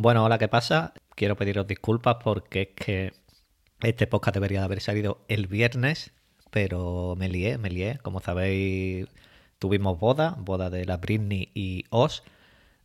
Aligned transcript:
Bueno, 0.00 0.24
hola, 0.24 0.38
¿qué 0.38 0.46
pasa? 0.46 0.94
Quiero 1.16 1.34
pediros 1.34 1.66
disculpas 1.66 2.18
porque 2.22 2.62
es 2.62 2.84
que 2.84 3.12
este 3.82 4.06
podcast 4.06 4.32
debería 4.36 4.60
de 4.60 4.66
haber 4.66 4.80
salido 4.80 5.24
el 5.26 5.48
viernes, 5.48 6.12
pero 6.52 7.16
me 7.18 7.28
lié, 7.28 7.58
me 7.58 7.68
lié. 7.68 7.98
Como 8.02 8.20
sabéis, 8.20 9.08
tuvimos 9.58 9.98
boda, 9.98 10.36
boda 10.38 10.70
de 10.70 10.84
la 10.84 10.98
Britney 10.98 11.50
y 11.52 11.84
Oz, 11.90 12.22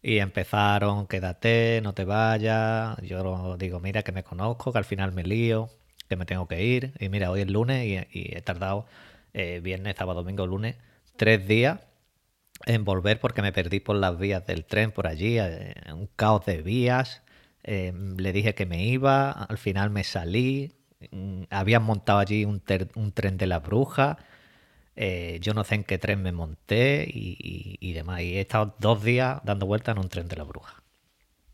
y 0.02 0.18
empezaron, 0.18 1.06
quédate, 1.06 1.82
no 1.84 1.94
te 1.94 2.04
vayas. 2.04 2.98
Yo 3.04 3.58
digo, 3.58 3.80
mira 3.80 4.02
que 4.02 4.12
me 4.12 4.24
conozco, 4.24 4.72
que 4.72 4.80
al 4.80 4.86
final 4.86 5.12
me 5.12 5.22
lío, 5.24 5.70
que 6.10 6.16
me 6.16 6.26
tengo 6.26 6.48
que 6.48 6.64
ir. 6.64 6.94
Y 7.00 7.10
mira, 7.10 7.30
hoy 7.30 7.42
es 7.42 7.48
lunes 7.48 7.86
y, 8.12 8.36
he 8.36 8.42
tardado 8.42 8.88
eh, 9.36 9.60
viernes, 9.62 9.98
sábado, 9.98 10.24
domingo, 10.24 10.48
lunes, 10.48 10.78
tres 11.16 11.48
días 11.48 11.80
en 12.66 12.86
volver 12.86 13.20
porque 13.20 13.42
me 13.42 13.52
perdí 13.52 13.80
por 13.80 13.96
las 13.96 14.18
vías 14.18 14.46
del 14.46 14.66
tren 14.66 14.92
por 14.92 15.08
allí, 15.08 15.40
eh, 15.40 15.76
un 15.94 16.08
caos 16.16 16.46
de 16.46 16.62
vías. 16.62 17.24
Eh, 17.64 17.94
le 18.18 18.34
dije 18.34 18.56
que 18.56 18.66
me 18.66 18.86
iba, 18.86 19.32
al 19.32 19.58
final 19.58 19.90
me 19.90 20.04
salí, 20.04 20.74
mm, 21.12 21.44
habían 21.50 21.84
montado 21.84 22.20
allí 22.20 22.46
un, 22.46 22.62
tren 22.62 23.38
de 23.38 23.48
la 23.48 23.60
bruja, 23.60 24.18
eh, 24.96 25.40
yo 25.42 25.54
no 25.54 25.64
sé 25.64 25.76
en 25.76 25.84
qué 25.84 25.98
tren 25.98 26.22
me 26.22 26.32
monté 26.32 27.08
y, 27.10 27.94
demás. 27.94 28.22
Y 28.22 28.38
he 28.38 28.42
estado 28.42 28.76
dos 28.80 29.04
días 29.04 29.42
dando 29.44 29.66
vueltas 29.66 29.96
en 29.96 30.04
un 30.04 30.10
tren 30.10 30.28
de 30.28 30.36
la 30.38 30.44
bruja. 30.44 30.84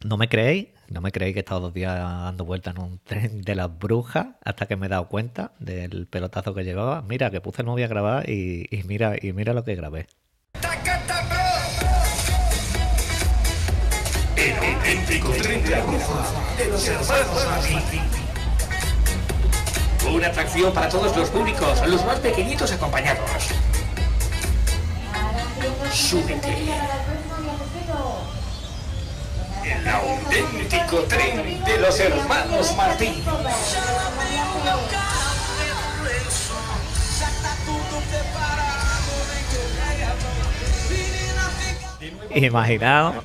¿No 0.03 0.17
me 0.17 0.29
creéis? 0.29 0.69
No 0.89 1.01
me 1.01 1.11
creéis 1.11 1.33
que 1.33 1.39
he 1.39 1.41
estado 1.41 1.61
dos 1.61 1.73
días 1.73 1.97
dando 1.97 2.45
vueltas 2.45 2.75
en 2.75 2.81
un 2.83 2.99
tren 3.03 3.41
de 3.41 3.55
las 3.55 3.77
brujas 3.79 4.27
hasta 4.43 4.67
que 4.67 4.75
me 4.77 4.87
he 4.87 4.89
dado 4.89 5.09
cuenta 5.09 5.53
del 5.59 6.07
pelotazo 6.07 6.53
que 6.55 6.63
llevaba. 6.63 7.01
Mira, 7.03 7.31
que 7.31 7.41
puse 7.41 7.61
el 7.63 7.67
móvil 7.67 7.85
a 7.85 7.87
grabar 7.87 8.29
y 8.29 8.67
mira, 8.87 9.15
y 9.21 9.33
mira 9.33 9.53
lo 9.53 9.63
que 9.63 9.75
grabé. 9.75 10.07
El 14.35 14.55
auténtico 14.55 15.31
tren 15.31 15.63
de 15.63 15.69
de 16.59 16.65
los 16.67 16.87
hermanos 16.87 17.45
Martín. 17.45 17.81
Una 20.11 20.27
atracción 20.27 20.73
para 20.73 20.89
todos 20.89 21.15
los 21.15 21.29
públicos, 21.29 21.87
los 21.87 22.03
más 22.05 22.19
pequeñitos 22.19 22.71
acompañados. 22.71 23.29
Súbete. 25.93 26.57
El 29.63 29.87
auténtico 29.87 30.97
tren 31.03 31.63
de 31.63 31.77
los 31.77 31.99
hermanos 31.99 32.75
Martín. 32.75 33.23
Imaginaos, 42.35 43.15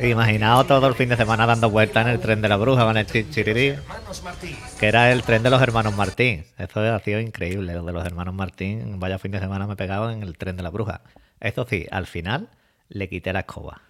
imaginaos 0.00 0.66
todo 0.66 0.86
el 0.86 0.94
fin 0.94 1.08
de 1.08 1.16
semana 1.16 1.46
dando 1.46 1.70
vueltas 1.70 2.06
en 2.06 2.12
el 2.12 2.20
tren 2.20 2.42
de 2.42 2.48
la 2.48 2.56
bruja 2.56 2.84
con 2.84 2.96
el 2.96 3.06
que 3.06 4.86
era 4.86 5.12
el 5.12 5.22
tren 5.22 5.42
de 5.42 5.50
los 5.50 5.62
hermanos 5.62 5.96
Martín. 5.96 6.44
Eso 6.58 6.80
ha 6.80 6.98
sido 7.00 7.20
increíble, 7.20 7.72
lo 7.74 7.84
de 7.84 7.92
los 7.92 8.04
hermanos 8.04 8.34
Martín. 8.34 8.98
Vaya 8.98 9.18
fin 9.18 9.32
de 9.32 9.40
semana 9.40 9.66
me 9.66 9.74
he 9.74 10.12
en 10.12 10.22
el 10.22 10.36
tren 10.36 10.56
de 10.56 10.62
la 10.62 10.70
bruja. 10.70 11.02
Eso 11.40 11.66
sí, 11.68 11.86
al 11.90 12.06
final 12.06 12.48
le 12.88 13.08
quité 13.08 13.32
la 13.32 13.40
escoba. 13.40 13.80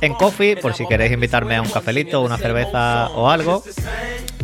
En 0.00 0.14
Coffee, 0.14 0.56
por 0.56 0.74
si 0.74 0.86
queréis 0.86 1.12
invitarme 1.12 1.56
a 1.56 1.62
un 1.62 1.70
cafelito, 1.70 2.20
una 2.20 2.36
cerveza 2.36 3.08
o 3.14 3.30
algo. 3.30 3.62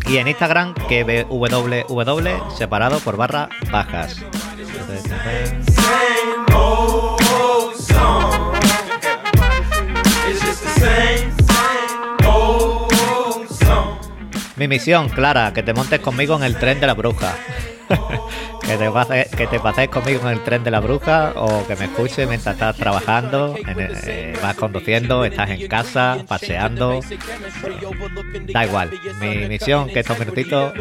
Y 0.09 0.19
en 0.19 0.29
Instagram, 0.29 0.75
KBWW, 0.75 2.51
separado 2.57 2.99
por 3.01 3.17
barra 3.17 3.49
bajas. 3.71 4.23
Mi 14.57 14.69
misión, 14.69 15.09
Clara, 15.09 15.53
que 15.53 15.63
te 15.63 15.75
montes 15.75 16.01
conmigo 16.01 16.37
en 16.37 16.45
el 16.45 16.57
tren 16.57 16.79
de 16.81 16.87
la 16.87 16.95
bruja. 16.95 17.35
que, 18.67 18.77
te 18.77 18.91
pases, 18.91 19.29
que 19.29 19.47
te 19.47 19.61
pases 19.61 19.89
conmigo 19.89 20.21
en 20.23 20.29
el 20.29 20.45
tren 20.45 20.65
de 20.65 20.71
la 20.71 20.81
bruja 20.81 21.33
o 21.37 21.67
que 21.67 21.77
me 21.77 21.87
escuches 21.87 22.29
mientras 22.29 22.55
estás 22.55 22.77
trabajando, 22.77 23.57
eh, 23.77 24.35
vas 24.43 24.57
conduciendo, 24.57 25.25
estás 25.25 25.51
en 25.51 25.69
casa, 25.69 26.19
paseando. 26.27 27.01
Da 28.53 28.67
igual. 28.67 28.91
Mi 29.21 29.49
misión, 29.49 29.89
que 29.89 30.01
estos 30.01 30.19
minutitos, 30.19 30.73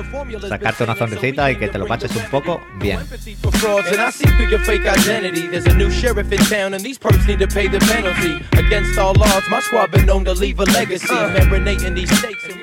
sacarte 0.47 0.83
una 0.83 0.95
sonrisita 0.95 1.51
y 1.51 1.57
que 1.57 1.67
te 1.67 1.77
lo 1.77 1.85
pases 1.85 2.15
un 2.15 2.25
poco 2.25 2.61
bien. 2.75 2.99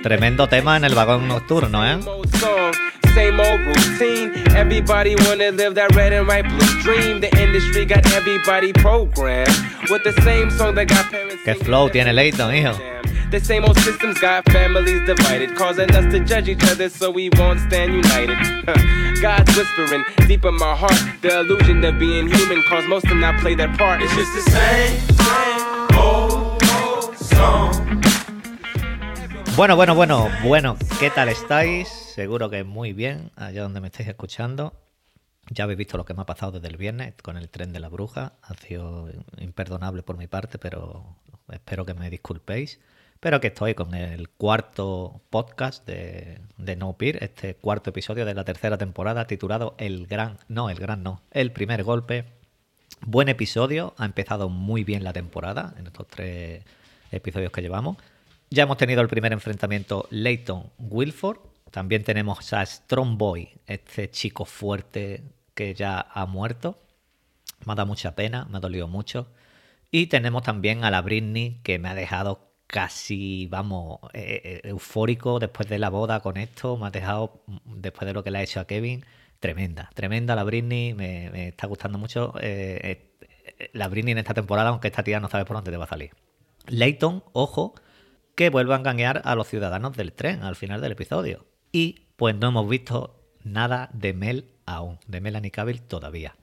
Tremendo 0.02 0.48
tema 0.48 0.76
en 0.76 0.84
el 0.84 0.94
vagón 0.94 1.28
nocturno, 1.28 1.86
¿eh? 1.86 1.98
Same 3.14 3.40
old 3.40 3.60
routine. 3.60 4.32
Everybody 4.56 5.16
wanna 5.26 5.50
live 5.50 5.74
that 5.74 5.94
red 5.94 6.12
and 6.12 6.26
white 6.26 6.48
blue 6.48 6.82
dream. 6.82 7.20
The 7.20 7.30
industry 7.40 7.84
got 7.84 8.06
everybody 8.12 8.72
programmed 8.72 9.56
with 9.90 10.02
the 10.04 10.12
same 10.22 10.50
song 10.50 10.74
that 10.76 10.88
got 10.88 11.10
parents. 11.10 11.42
Qué 11.44 11.54
flow 11.56 11.88
tiene 11.88 12.12
Leighton, 12.12 12.50
hijo. 12.50 13.00
The 13.30 13.38
same 13.38 13.64
old 13.64 13.78
systems 13.78 14.18
got 14.18 14.44
families 14.50 15.02
divided, 15.06 15.54
causing 15.54 15.88
us 15.92 16.12
to 16.12 16.18
judge 16.18 16.48
each 16.48 16.64
other 16.64 16.88
so 16.88 17.12
we 17.12 17.30
won't 17.38 17.60
stand 17.60 17.94
united. 17.94 18.36
God's 19.22 19.56
whispering 19.56 20.04
deep 20.26 20.44
in 20.44 20.54
my 20.54 20.74
heart, 20.74 21.00
the 21.22 21.40
illusion 21.40 21.84
of 21.84 21.96
being 22.00 22.26
human 22.26 22.62
caused 22.64 22.88
most 22.88 23.04
of 23.04 23.10
them 23.10 23.20
to 23.20 23.32
not 23.32 23.40
play 23.40 23.54
their 23.54 23.72
part. 23.76 24.02
It's 24.02 24.14
just 24.16 24.34
the 24.34 24.50
same, 24.50 24.98
same 25.16 25.59
Bueno, 29.56 29.76
bueno, 29.76 29.94
bueno, 29.94 30.28
bueno, 30.42 30.76
¿qué 30.98 31.10
tal 31.10 31.28
estáis? 31.28 31.88
Seguro 31.88 32.48
que 32.48 32.64
muy 32.64 32.92
bien, 32.92 33.30
allá 33.36 33.62
donde 33.62 33.80
me 33.80 33.88
estáis 33.88 34.08
escuchando. 34.08 34.72
Ya 35.50 35.64
habéis 35.64 35.78
visto 35.78 35.98
lo 35.98 36.04
que 36.04 36.14
me 36.14 36.22
ha 36.22 36.26
pasado 36.26 36.52
desde 36.52 36.68
el 36.68 36.76
viernes 36.76 37.14
con 37.22 37.36
el 37.36 37.50
tren 37.50 37.72
de 37.72 37.80
la 37.80 37.88
bruja. 37.88 38.34
Ha 38.42 38.54
sido 38.54 39.10
imperdonable 39.38 40.02
por 40.02 40.16
mi 40.16 40.28
parte, 40.28 40.58
pero 40.58 41.16
espero 41.50 41.84
que 41.84 41.94
me 41.94 42.08
disculpéis. 42.08 42.80
Pero 43.18 43.40
que 43.40 43.48
estoy 43.48 43.74
con 43.74 43.92
el 43.94 44.30
cuarto 44.30 45.20
podcast 45.28 45.86
de, 45.86 46.40
de 46.56 46.76
No 46.76 46.94
Peer, 46.94 47.22
este 47.22 47.54
cuarto 47.54 47.90
episodio 47.90 48.24
de 48.24 48.32
la 48.34 48.44
tercera 48.44 48.78
temporada 48.78 49.26
titulado 49.26 49.74
El 49.76 50.06
Gran, 50.06 50.38
no, 50.48 50.70
el 50.70 50.78
Gran 50.78 51.02
no, 51.02 51.22
el 51.32 51.52
primer 51.52 51.82
golpe. 51.82 52.24
Buen 53.02 53.28
episodio, 53.28 53.94
ha 53.98 54.06
empezado 54.06 54.48
muy 54.48 54.84
bien 54.84 55.04
la 55.04 55.12
temporada 55.12 55.74
en 55.76 55.86
estos 55.86 56.06
tres 56.06 56.64
episodios 57.10 57.52
que 57.52 57.60
llevamos. 57.60 57.98
Ya 58.52 58.64
hemos 58.64 58.78
tenido 58.78 59.00
el 59.00 59.06
primer 59.06 59.32
enfrentamiento 59.32 60.08
Leighton-Wilford, 60.10 61.38
También 61.70 62.02
tenemos 62.02 62.52
a 62.52 62.66
Strong 62.66 63.16
Boy, 63.16 63.48
este 63.68 64.10
chico 64.10 64.44
fuerte 64.44 65.22
que 65.54 65.72
ya 65.72 66.00
ha 66.12 66.26
muerto. 66.26 66.76
Me 67.64 67.72
ha 67.72 67.76
dado 67.76 67.86
mucha 67.86 68.16
pena, 68.16 68.46
me 68.46 68.56
ha 68.56 68.60
dolido 68.60 68.88
mucho. 68.88 69.28
Y 69.92 70.08
tenemos 70.08 70.42
también 70.42 70.82
a 70.82 70.90
la 70.90 71.00
Britney 71.00 71.60
que 71.62 71.78
me 71.78 71.88
ha 71.88 71.94
dejado 71.94 72.50
casi, 72.66 73.46
vamos, 73.46 74.00
eh, 74.14 74.40
eh, 74.42 74.60
eufórico 74.64 75.38
después 75.38 75.68
de 75.68 75.78
la 75.78 75.88
boda 75.88 76.18
con 76.18 76.36
esto. 76.36 76.76
Me 76.76 76.86
ha 76.86 76.90
dejado, 76.90 77.44
mm, 77.46 77.58
después 77.76 78.04
de 78.06 78.14
lo 78.14 78.24
que 78.24 78.32
le 78.32 78.38
ha 78.38 78.42
hecho 78.42 78.58
a 78.58 78.66
Kevin, 78.66 79.04
tremenda. 79.38 79.90
Tremenda 79.94 80.34
la 80.34 80.42
Britney, 80.42 80.92
me, 80.92 81.46
está 81.48 81.68
gustando 81.68 81.98
mucho. 81.98 82.34
eh, 82.40 83.12
la 83.74 83.86
Britney 83.86 84.10
en 84.12 84.18
esta 84.18 84.34
temporada, 84.34 84.70
aunque 84.70 84.88
esta 84.88 85.04
tía 85.04 85.20
no 85.20 85.28
sabe 85.28 85.44
por 85.44 85.56
dónde 85.56 85.70
te 85.70 85.76
va 85.76 85.84
a 85.84 85.88
salir. 85.88 86.10
Leighton, 86.66 87.22
ojo, 87.32 87.74
que 88.40 88.48
vuelva 88.48 88.74
a 88.74 88.78
engañar 88.78 89.20
a 89.26 89.34
los 89.34 89.48
ciudadanos 89.48 89.94
del 89.98 90.14
tren 90.14 90.42
al 90.42 90.56
final 90.56 90.80
del 90.80 90.92
episodio. 90.92 91.44
Y 91.72 92.06
pues 92.16 92.34
no 92.34 92.48
hemos 92.48 92.66
visto 92.70 93.20
nada 93.44 93.90
de 93.92 94.14
Mel 94.14 94.46
aún, 94.64 94.98
de 95.06 95.20
Melanie 95.20 95.50
Cavill 95.50 95.82
todavía. 95.82 96.36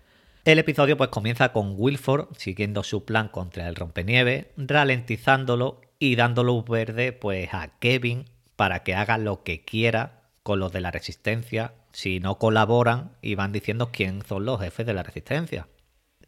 El 0.46 0.60
episodio 0.60 0.96
pues 0.96 1.10
comienza 1.10 1.52
con 1.54 1.74
Wilford 1.76 2.28
siguiendo 2.38 2.84
su 2.84 3.04
plan 3.04 3.30
contra 3.30 3.68
el 3.68 3.76
rompenieve, 3.76 4.52
ralentizándolo 4.58 5.82
y 5.98 6.16
dando 6.16 6.44
luz 6.44 6.66
verde 6.66 7.14
pues 7.14 7.52
a 7.52 7.80
Kevin 7.80 8.26
para 8.56 8.84
que 8.84 8.94
haga 8.94 9.18
lo 9.18 9.42
que 9.42 9.66
quiera 9.66 10.22
con 10.44 10.60
los 10.60 10.72
de 10.72 10.82
la 10.82 10.92
resistencia 10.92 11.74
si 11.94 12.20
no 12.20 12.38
colaboran 12.38 13.14
y 13.24 13.34
van 13.34 13.52
diciendo 13.52 13.90
quién 13.92 14.22
son 14.24 14.46
los 14.46 14.62
jefes 14.62 14.86
de 14.86 14.94
la 14.94 15.02
resistencia. 15.02 15.68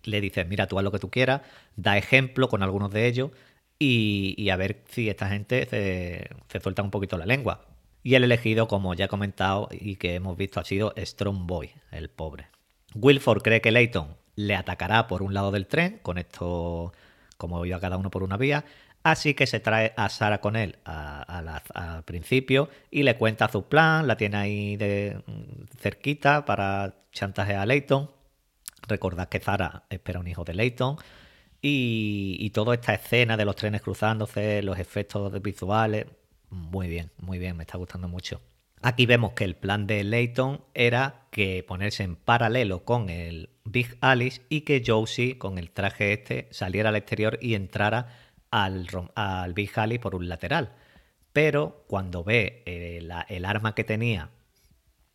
Le 0.02 0.20
dices, 0.20 0.48
mira, 0.48 0.66
tú 0.66 0.80
haz 0.80 0.84
lo 0.84 0.92
que 0.92 0.98
tú 0.98 1.12
quieras, 1.12 1.42
da 1.76 1.96
ejemplo 1.96 2.50
con 2.50 2.64
algunos 2.64 2.90
de 2.92 3.06
ellos 3.06 3.30
y, 3.80 4.50
a 4.50 4.58
ver 4.58 4.84
si 4.90 5.10
esta 5.10 5.30
gente 5.30 5.66
se, 5.66 6.30
se 6.50 6.60
suelta 6.60 6.84
un 6.84 6.92
poquito 6.92 7.18
la 7.18 7.26
lengua. 7.26 7.66
Y 8.04 8.16
el 8.16 8.24
elegido, 8.24 8.68
como 8.68 8.94
ya 8.94 9.06
he 9.06 9.08
comentado 9.08 9.70
y 9.72 9.96
que 9.96 10.16
hemos 10.16 10.38
visto, 10.38 10.60
ha 10.60 10.66
sido 10.66 10.94
Strong 10.98 11.48
Boy, 11.48 11.72
el 11.92 12.10
pobre. 12.10 12.48
Wilford 12.96 13.42
cree 13.42 13.62
que 13.62 13.72
Leighton 13.72 14.16
le 14.36 14.56
atacará 14.56 15.08
por 15.08 15.22
un 15.22 15.34
lado 15.34 15.52
del 15.52 15.68
tren, 15.68 16.00
con 16.02 16.18
esto, 16.18 16.94
como 17.38 17.66
iba 17.66 17.80
cada 17.80 17.98
uno 17.98 18.10
por 18.10 18.24
una 18.24 18.38
vía, 18.38 18.64
así 19.04 19.34
que 19.34 19.48
se 19.48 19.60
trae 19.60 19.94
a 19.98 20.10
Sara 20.10 20.40
con 20.40 20.56
él 20.56 20.78
al 20.86 22.04
principio 22.06 22.70
y 22.90 23.04
le 23.04 23.18
cuenta 23.18 23.50
su 23.50 23.66
plan, 23.68 24.08
la 24.08 24.16
tiene 24.16 24.38
ahí 24.38 24.78
de, 24.78 25.22
cerquita 25.78 26.46
para 26.46 26.96
chantajear 27.12 27.60
a 27.60 27.66
Leighton. 27.66 28.10
Recordad 28.88 29.28
que 29.28 29.40
Zara 29.40 29.84
espera 29.90 30.20
un 30.20 30.28
hijo 30.28 30.46
de 30.46 30.54
Leighton. 30.54 30.98
Y, 31.62 32.50
toda 32.54 32.76
esta 32.76 32.94
escena 32.94 33.38
de 33.38 33.46
los 33.46 33.56
trenes 33.56 33.82
cruzándose, 33.82 34.62
los 34.64 34.80
efectos 34.80 35.42
visuales, 35.42 36.06
muy 36.50 36.88
bien, 36.88 37.12
muy 37.18 37.38
bien, 37.38 37.58
me 37.58 37.64
está 37.64 37.78
gustando 37.78 38.08
mucho. 38.08 38.42
Aquí 38.82 39.06
vemos 39.06 39.34
que 39.34 39.44
el 39.44 39.56
plan 39.56 39.88
de 39.88 40.04
Leighton 40.06 40.62
era 40.74 41.28
que 41.32 41.64
ponerse 41.68 42.04
en 42.04 42.16
paralelo 42.16 42.86
con 42.86 43.10
el 43.10 43.50
Big 43.66 43.98
Alice 44.00 44.42
y 44.48 44.62
que 44.62 44.82
Josie 44.86 45.38
con 45.38 45.58
el 45.58 45.72
traje 45.72 46.14
este 46.14 46.48
saliera 46.52 46.90
al 46.90 46.96
exterior 46.96 47.38
y 47.42 47.56
entrara 47.56 48.16
al, 48.52 48.88
Big 49.54 49.78
Alice 49.78 50.00
por 50.00 50.16
un 50.16 50.30
lateral. 50.30 50.74
Pero 51.34 51.84
cuando 51.88 52.24
ve 52.24 52.64
eh, 52.66 53.06
el 53.28 53.46
arma 53.46 53.76
que 53.76 53.84
tenía 53.84 54.30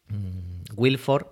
mm, 0.08 0.74
Wilford, 0.76 1.26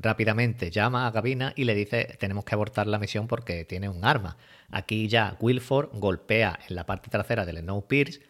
rápidamente 0.00 0.70
llama 0.70 1.06
a 1.06 1.10
Gavina 1.10 1.52
y 1.56 1.64
le 1.64 1.74
dice 1.74 2.16
tenemos 2.18 2.44
que 2.44 2.54
abortar 2.54 2.86
la 2.86 2.98
misión 2.98 3.26
porque 3.28 3.64
tiene 3.64 3.88
un 3.88 4.04
arma. 4.04 4.36
Aquí 4.70 5.08
ya 5.08 5.36
Wilford 5.40 5.90
golpea 5.92 6.58
en 6.68 6.76
la 6.76 6.86
parte 6.86 7.10
trasera 7.10 7.44
del 7.44 7.58
Snowpiercer, 7.58 8.22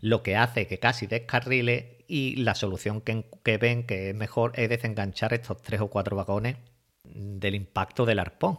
lo 0.00 0.22
que 0.22 0.36
hace 0.36 0.66
que 0.66 0.78
casi 0.78 1.06
descarrile 1.06 2.04
y 2.08 2.36
la 2.36 2.54
solución 2.54 3.00
que, 3.00 3.24
que 3.42 3.58
ven 3.58 3.86
que 3.86 4.10
es 4.10 4.16
mejor 4.16 4.52
es 4.54 4.68
desenganchar 4.68 5.34
estos 5.34 5.62
tres 5.62 5.80
o 5.80 5.88
cuatro 5.88 6.16
vagones 6.16 6.56
del 7.04 7.54
impacto 7.54 8.06
del 8.06 8.18
arpón. 8.18 8.58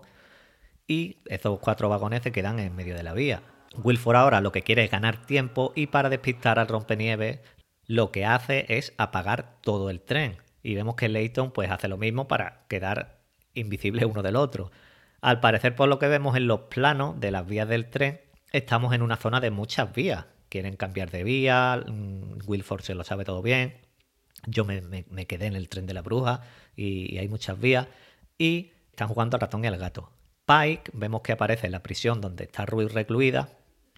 Y 0.88 1.18
esos 1.26 1.60
cuatro 1.60 1.90
vagones 1.90 2.22
se 2.24 2.32
quedan 2.32 2.60
en 2.60 2.76
medio 2.76 2.96
de 2.96 3.04
la 3.04 3.14
vía. 3.14 3.42
Wilford 3.84 4.18
ahora 4.18 4.42
lo 4.42 4.52
que 4.52 4.62
quiere 4.62 4.84
es 4.84 4.92
ganar 4.92 5.26
tiempo 5.26 5.72
y 5.76 5.88
para 5.88 6.10
despistar 6.10 6.60
al 6.60 6.68
rompenieves 6.68 7.40
lo 7.88 8.12
que 8.12 8.26
hace 8.26 8.66
es 8.70 8.94
apagar 8.98 9.58
todo 9.62 9.90
el 9.90 10.02
tren. 10.02 10.38
Y 10.64 10.76
vemos 10.76 10.96
que 10.96 11.10
Leighton 11.10 11.52
pues 11.52 11.70
hace 11.72 11.88
lo 11.88 11.98
mismo 11.98 12.28
para 12.28 12.66
quedar 12.68 13.22
invisible 13.54 14.06
uno 14.06 14.22
del 14.22 14.36
otro. 14.36 14.72
Al 15.22 15.40
parecer 15.40 15.76
por 15.76 15.88
lo 15.88 16.00
que 16.00 16.08
vemos 16.08 16.36
en 16.36 16.48
los 16.48 16.62
planos 16.62 17.20
de 17.20 17.32
las 17.32 17.46
vías 17.46 17.68
del 17.68 17.90
tren, 17.90 18.22
estamos 18.52 18.94
en 18.94 19.02
una 19.02 19.18
zona 19.18 19.40
de 19.40 19.52
muchas 19.52 19.94
vías. 19.94 20.26
Quieren 20.50 20.76
cambiar 20.76 21.12
de 21.12 21.24
vía, 21.24 21.84
mm, 21.86 22.40
Wilford 22.48 22.82
se 22.82 22.96
lo 22.96 23.04
sabe 23.04 23.24
todo 23.24 23.42
bien. 23.42 23.78
Yo 24.48 24.66
me, 24.66 24.82
quedé 25.28 25.46
en 25.46 25.56
el 25.56 25.70
tren 25.70 25.86
de 25.86 25.94
la 25.94 26.02
bruja 26.02 26.42
y, 26.76 27.14
y 27.14 27.20
hay 27.20 27.28
muchas 27.28 27.60
vías. 27.60 27.88
Y 28.38 28.72
están 28.90 29.08
jugando 29.08 29.38
al 29.38 29.42
ratón 29.42 29.64
y 29.64 29.68
al 29.68 29.78
gato. 29.78 30.12
Pike 30.46 30.92
vemos 30.94 31.22
que 31.22 31.32
aparece 31.32 31.68
en 31.68 31.72
la 31.74 31.84
prisión 31.84 32.22
donde 32.22 32.46
está 32.46 32.66
Ruiz 32.66 32.92
recluida. 32.92 33.50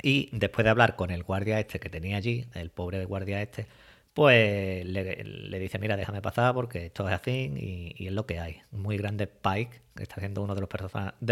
Y 0.02 0.30
después 0.32 0.64
de 0.66 0.72
hablar 0.72 0.96
con 0.96 1.12
el 1.12 1.24
guardia 1.24 1.60
este 1.60 1.80
que 1.80 1.90
tenía 1.90 2.18
allí, 2.18 2.46
el 2.54 2.72
pobre 2.72 3.04
guardia 3.06 3.42
este, 3.42 3.68
pues 4.14 4.86
le, 4.86 5.60
dice, 5.60 5.80
mira, 5.80 5.98
déjame 5.98 6.22
pasar 6.22 6.54
porque 6.54 6.88
esto 6.88 7.08
es 7.08 7.16
así 7.16 7.52
y, 7.56 7.96
y 7.98 8.08
es 8.08 8.14
lo 8.14 8.26
que 8.26 8.40
hay. 8.40 8.62
Muy 8.72 8.98
grande 8.98 9.28
Pike, 9.28 9.82
que 9.96 10.04
está 10.04 10.20
siendo 10.20 10.42
uno 10.44 10.56
de 10.56 10.62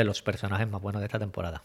los, 0.04 0.22
personajes 0.22 0.68
más 0.68 0.82
buenos 0.82 1.02
de 1.02 1.06
esta 1.06 1.20
temporada. 1.20 1.64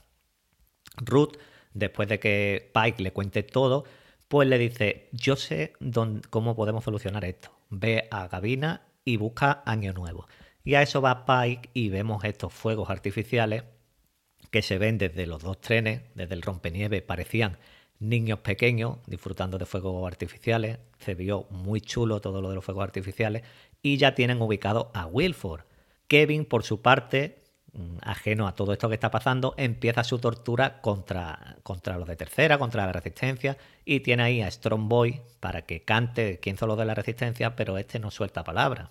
Ruth, 0.98 1.36
después 1.74 2.08
de 2.08 2.20
que 2.20 2.70
Pike 2.74 3.02
le 3.02 3.12
cuente 3.12 3.42
todo, 3.42 3.84
pues 4.28 4.48
le 4.48 4.58
dice, 4.58 5.08
yo 5.12 5.36
sé 5.36 5.72
dónde- 5.80 6.28
cómo 6.28 6.54
podemos 6.54 6.84
solucionar 6.84 7.24
esto. 7.24 7.50
Ve 7.70 8.08
a 8.10 8.28
Gavina 8.28 8.82
y 9.04 9.16
busca 9.16 9.62
Año 9.64 9.92
Nuevo. 9.92 10.26
Y 10.64 10.74
a 10.74 10.82
eso 10.82 11.00
va 11.00 11.24
Pike 11.24 11.70
y 11.74 11.88
vemos 11.90 12.24
estos 12.24 12.52
fuegos 12.52 12.90
artificiales 12.90 13.64
que 14.50 14.62
se 14.62 14.78
ven 14.78 14.98
desde 14.98 15.26
los 15.26 15.42
dos 15.42 15.60
trenes, 15.60 16.02
desde 16.14 16.34
el 16.34 16.42
rompenieve, 16.42 17.02
parecían 17.02 17.58
niños 17.98 18.40
pequeños 18.40 18.98
disfrutando 19.06 19.58
de 19.58 19.66
fuegos 19.66 20.06
artificiales. 20.06 20.78
Se 20.98 21.14
vio 21.14 21.46
muy 21.50 21.81
chulo 21.81 22.20
todo 22.20 22.40
lo 22.40 22.48
de 22.48 22.54
los 22.54 22.64
fuegos 22.64 22.84
artificiales 22.84 23.43
y 23.82 23.96
ya 23.96 24.14
tienen 24.14 24.40
ubicado 24.43 24.90
a 24.94 25.06
Wilford. 25.06 25.62
Kevin, 26.08 26.44
por 26.44 26.62
su 26.62 26.82
parte, 26.82 27.43
mm, 27.72 27.98
ajeno 28.02 28.46
a 28.46 28.54
todo 28.54 28.72
esto 28.72 28.88
que 28.88 28.94
está 28.94 29.10
pasando, 29.10 29.54
empieza 29.56 30.04
su 30.04 30.19
tortura 30.19 30.81
contra, 30.81 31.56
contra 31.62 31.98
los 31.98 32.08
de 32.08 32.16
tercera, 32.16 32.58
contra 32.58 32.87
la 32.87 32.93
resistencia, 32.93 33.56
y 33.84 34.00
tiene 34.00 34.22
ahí 34.22 34.42
a 34.42 34.50
Strong 34.50 34.88
Boy 34.88 35.20
para 35.40 35.62
que 35.62 35.82
cante 35.82 36.38
quién 36.40 36.56
son 36.56 36.69
los 36.69 36.78
de 36.78 36.84
la 36.84 36.94
resistencia, 36.94 37.56
pero 37.56 37.78
este 37.78 37.99
no 37.99 38.10
suelta 38.10 38.44
palabra. 38.44 38.90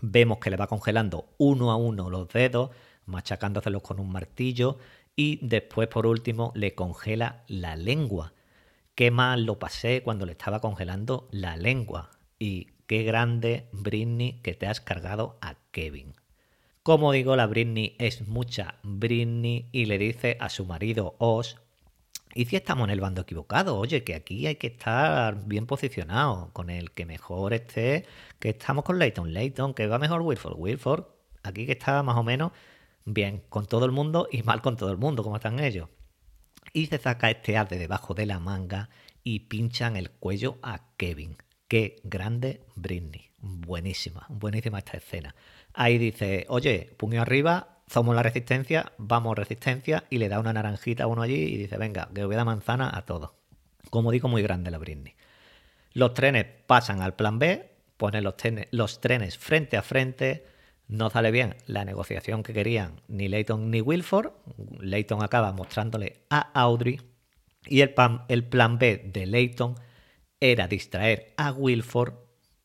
Vemos 0.00 0.38
que 0.38 0.50
le 0.50 0.56
va 0.56 0.66
congelando 0.66 1.26
uno 1.38 1.70
a 1.70 1.76
uno 1.76 2.10
los 2.10 2.28
dedos, 2.28 2.70
machacándoselos 3.06 3.82
con 3.82 4.00
un 4.00 4.10
martillo 4.10 4.78
y 5.16 5.38
después 5.46 5.88
por 5.88 6.06
último 6.06 6.52
le 6.54 6.74
congela 6.74 7.44
la 7.48 7.76
lengua. 7.76 8.32
Qué 8.94 9.10
mal 9.10 9.44
lo 9.44 9.58
pasé 9.58 10.02
cuando 10.02 10.26
le 10.26 10.32
estaba 10.32 10.60
congelando 10.60 11.28
la 11.30 11.56
lengua. 11.56 12.10
Y 12.38 12.68
qué 12.86 13.02
grande 13.04 13.68
Britney 13.72 14.40
que 14.42 14.54
te 14.54 14.66
has 14.66 14.80
cargado 14.80 15.38
a 15.40 15.56
Kevin. 15.70 16.14
Como 16.82 17.12
digo, 17.12 17.36
la 17.36 17.46
Britney 17.46 17.94
es 17.98 18.26
mucha 18.26 18.74
Britney 18.82 19.68
y 19.70 19.84
le 19.84 19.98
dice 19.98 20.36
a 20.40 20.48
su 20.48 20.66
marido 20.66 21.14
Oz, 21.18 21.58
¿y 22.34 22.46
si 22.46 22.56
estamos 22.56 22.84
en 22.84 22.90
el 22.90 23.00
bando 23.00 23.22
equivocado? 23.22 23.78
Oye, 23.78 24.02
que 24.02 24.16
aquí 24.16 24.46
hay 24.48 24.56
que 24.56 24.66
estar 24.66 25.46
bien 25.46 25.66
posicionado, 25.66 26.50
con 26.52 26.70
el 26.70 26.90
que 26.90 27.06
mejor 27.06 27.54
esté, 27.54 28.04
que 28.40 28.50
estamos 28.50 28.84
con 28.84 28.98
Leighton, 28.98 29.32
Leighton, 29.32 29.74
que 29.74 29.86
va 29.86 30.00
mejor 30.00 30.22
Wilford, 30.22 30.58
Wilford, 30.58 31.04
aquí 31.44 31.66
que 31.66 31.72
está 31.72 32.02
más 32.02 32.16
o 32.16 32.24
menos 32.24 32.50
bien 33.04 33.42
con 33.48 33.66
todo 33.66 33.84
el 33.84 33.92
mundo 33.92 34.28
y 34.30 34.42
mal 34.42 34.62
con 34.62 34.76
todo 34.76 34.90
el 34.90 34.98
mundo, 34.98 35.22
como 35.22 35.36
están 35.36 35.60
ellos. 35.60 35.88
Y 36.72 36.86
se 36.86 36.98
saca 36.98 37.30
este 37.30 37.56
as 37.56 37.68
de 37.68 37.78
debajo 37.78 38.14
de 38.14 38.26
la 38.26 38.38
manga 38.38 38.88
y 39.22 39.40
pinchan 39.40 39.96
el 39.96 40.10
cuello 40.10 40.58
a 40.62 40.94
Kevin. 40.96 41.36
Qué 41.68 41.96
grande 42.04 42.64
Britney. 42.74 43.30
Buenísima, 43.38 44.26
buenísima 44.28 44.78
esta 44.78 44.96
escena. 44.96 45.34
Ahí 45.74 45.98
dice, 45.98 46.46
oye, 46.48 46.94
puño 46.96 47.20
arriba, 47.20 47.78
somos 47.88 48.14
la 48.14 48.22
resistencia, 48.22 48.92
vamos 48.98 49.36
resistencia, 49.36 50.04
y 50.10 50.18
le 50.18 50.28
da 50.28 50.38
una 50.38 50.52
naranjita 50.52 51.04
a 51.04 51.06
uno 51.06 51.22
allí 51.22 51.34
y 51.34 51.56
dice, 51.56 51.76
venga, 51.76 52.08
que 52.14 52.24
voy 52.24 52.34
a 52.34 52.38
dar 52.38 52.46
manzana 52.46 52.90
a 52.94 53.04
todos. 53.04 53.32
Como 53.90 54.10
digo, 54.10 54.28
muy 54.28 54.42
grande 54.42 54.70
la 54.70 54.78
Britney. 54.78 55.14
Los 55.92 56.14
trenes 56.14 56.46
pasan 56.66 57.02
al 57.02 57.16
plan 57.16 57.38
B, 57.38 57.70
ponen 57.96 58.24
los, 58.24 58.36
trenes- 58.36 58.68
los 58.70 59.00
trenes 59.00 59.36
frente 59.36 59.76
a 59.76 59.82
frente, 59.82 60.46
no 60.92 61.08
sale 61.08 61.30
bien 61.30 61.56
la 61.66 61.86
negociación 61.86 62.42
que 62.42 62.52
querían 62.52 63.00
ni 63.08 63.26
Leighton 63.26 63.70
ni 63.70 63.80
Wilford. 63.80 64.32
Leighton 64.78 65.22
acaba 65.22 65.50
mostrándole 65.52 66.24
a 66.28 66.40
Audrey 66.52 67.00
y 67.64 67.80
el, 67.80 67.94
plan 67.94 68.78
B 68.78 69.10
de 69.10 69.26
Leighton 69.26 69.74
era 70.38 70.68
distraer 70.68 71.32
a 71.38 71.52
Wilford 71.52 72.12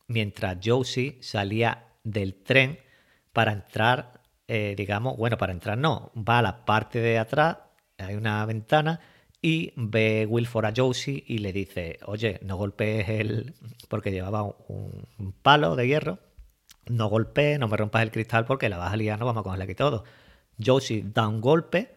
mientras 0.07 0.57
Josie 0.62 1.17
salía 1.22 1.93
del 2.03 2.36
tren 2.43 2.79
para 3.31 3.53
entrar, 3.53 4.22
eh, 4.50 4.74
digamos, 4.75 5.15
bueno, 5.15 5.38
para 5.38 5.53
entrar 5.53 5.77
no, 5.77 6.12
va 6.13 6.39
a 6.39 6.41
la 6.41 6.65
parte 6.65 7.00
de 7.00 7.19
atrás, 7.19 7.60
hay 7.98 8.15
una 8.15 8.46
ventana 8.46 9.00
y 9.41 9.72
ve 9.77 10.25
Wilford 10.27 10.65
a 10.65 10.74
Josie 10.75 11.24
y 11.27 11.38
le 11.38 11.53
dice, 11.53 12.00
oye, 12.05 12.39
no 12.43 12.57
golpees 12.57 13.07
el... 13.07 13.53
porque 13.88 14.12
llevaba 14.12 14.43
un 14.43 15.34
palo 15.43 15.77
de 15.77 15.88
hierro, 15.88 16.19
no 16.89 17.08
golpees, 17.08 17.60
no 17.60 17.67
me 17.67 17.77
rompas 17.77 18.03
el 18.03 18.12
cristal 18.12 18.46
porque 18.46 18.70
la 18.70 18.77
vas 18.77 18.94
a 18.94 18.98
no 18.98 19.25
vamos 19.25 19.41
a 19.41 19.44
cogerle 19.44 19.65
aquí 19.65 19.75
todo. 19.75 20.03
Josie 20.63 21.03
da 21.13 21.27
un 21.27 21.41
golpe, 21.41 21.96